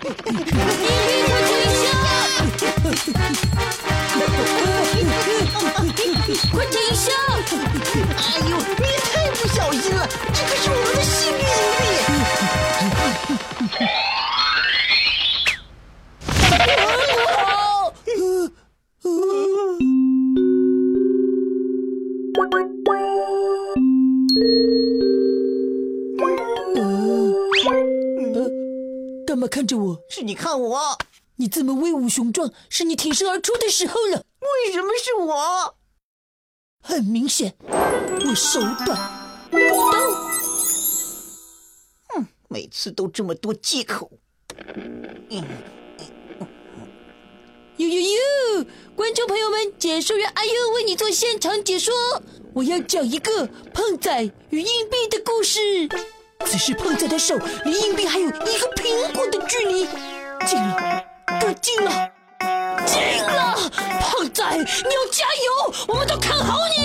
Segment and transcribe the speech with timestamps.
[0.00, 1.50] 你别快停
[1.82, 1.84] 下！
[6.50, 7.06] 快停下！
[8.16, 10.00] 哎呦，你太不小心了，
[10.32, 10.81] 这可是我。
[29.48, 29.98] 看着我？
[30.08, 30.98] 是你看我。
[31.36, 34.24] 你这么威武雄壮，是你挺身而出的时候了。
[34.40, 35.74] 为什么是我？
[36.82, 38.86] 很明显，我手短，
[39.50, 39.58] 刀。
[42.08, 44.10] 哼，每次都这么多借口。
[45.30, 45.44] 嗯
[47.78, 48.66] 呦呦呦！
[48.94, 51.92] 观众朋友们，解说员阿优为你做现场解说。
[52.52, 55.88] 我要讲一个胖仔与硬币的故事。
[56.44, 59.86] 此时胖仔的手离硬币还有一个苹果的距离，
[60.46, 61.02] 近了，
[61.40, 62.10] 更近了，
[62.86, 63.56] 近了！
[64.00, 64.66] 胖仔，你要
[65.10, 65.74] 加油！
[65.88, 66.76] 我们都看好你。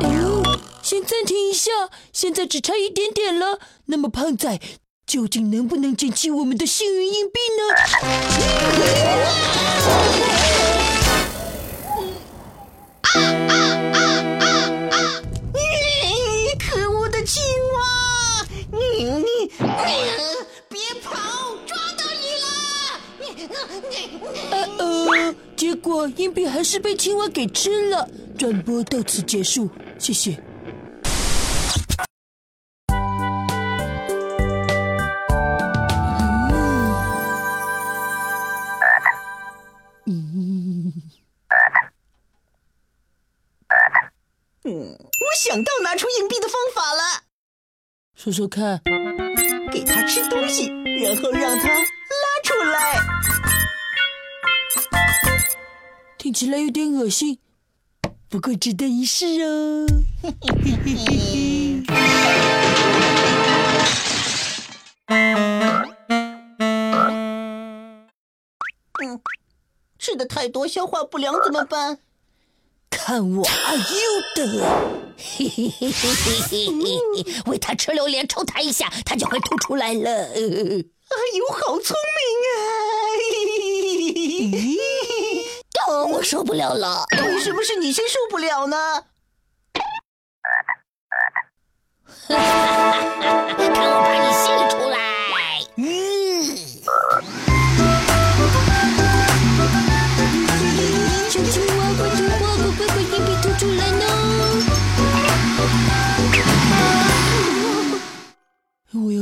[0.00, 0.42] 哎呦，
[0.82, 1.70] 先暂停一下，
[2.12, 3.58] 现在只差一点点了。
[3.86, 4.58] 那么胖仔。
[5.06, 7.74] 究竟能不能捡起我们的幸运硬币呢？
[25.80, 28.08] 果硬币还是被青蛙给吃了。
[28.38, 30.40] 转播到此结束，谢谢。
[44.62, 47.24] 我想到拿出硬币的方法了，
[48.14, 48.80] 说说看。
[49.72, 50.66] 给他吃东西，
[51.02, 51.84] 然后让他拉
[52.42, 53.09] 出来。
[56.30, 57.40] 听起来有点恶心，
[58.28, 59.84] 不过值得一试哦。
[69.02, 69.20] 嗯，
[69.98, 71.98] 吃的太多，消化不良怎么办？
[72.90, 73.82] 看我阿优
[74.36, 74.46] 的！
[75.18, 76.68] 嘿嘿嘿嘿嘿嘿
[77.24, 77.26] 嘿！
[77.50, 80.12] 喂他吃榴莲，抽他一下，他就会吐出来了。
[80.12, 82.22] 阿优好聪明
[82.54, 82.56] 啊！
[85.88, 87.06] 哦，我受不了了。
[87.24, 88.76] 为什么是你先受不了呢？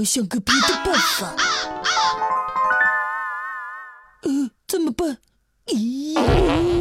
[0.05, 1.35] 想个别的办法。
[4.23, 5.19] 呃，怎么办？
[5.67, 6.78] 咦？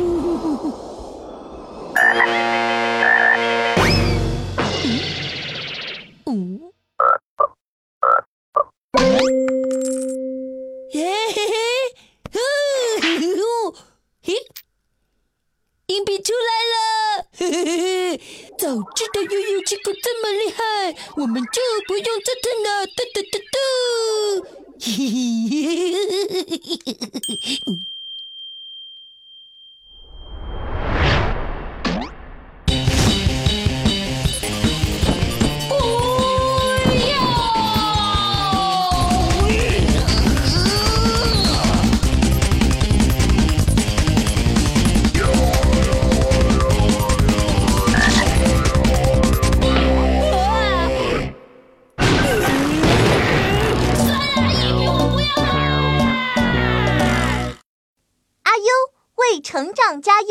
[15.87, 17.25] 硬币出来了！
[17.37, 17.65] 嘿嘿
[18.17, 18.19] 嘿！
[18.57, 22.85] 早知道悠悠气功这么厉害，我们就不用折腾了。
[22.87, 23.57] 嘟嘟嘟嘟，
[24.81, 25.07] 嘿嘿
[25.47, 27.87] 嘿嘿嘿嘿。
[59.57, 60.27] 成长加优！